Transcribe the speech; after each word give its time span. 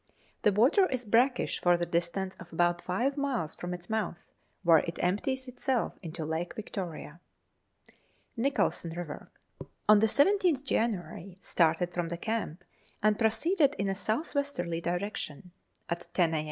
The 0.41 0.51
water 0.51 0.87
is 0.89 1.05
brackish 1.05 1.59
for 1.61 1.77
the 1.77 1.85
distance 1.85 2.33
of 2.39 2.51
about 2.51 2.81
five 2.81 3.17
miles 3.17 3.53
from 3.53 3.71
its 3.71 3.87
mouth, 3.87 4.33
where 4.63 4.79
it 4.79 4.97
empties 4.99 5.47
itself 5.47 5.99
into 6.01 6.25
Lake 6.25 6.55
Victoria. 6.55 7.19
Nicholson 8.35 8.89
River. 8.97 9.29
On 9.87 9.99
the 9.99 10.07
17th 10.07 10.63
January, 10.63 11.37
started 11.39 11.93
from 11.93 12.07
the 12.09 12.17
camp, 12.17 12.63
and 13.03 13.19
proceeded 13.19 13.75
in 13.75 13.89
a 13.89 13.93
south 13.93 14.33
westerly 14.33 14.81
direction. 14.81 15.51
At 15.87 16.07
ten 16.15 16.33
a. 16.33 16.39